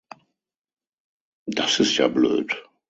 [1.45, 2.57] Das ist ja blöd.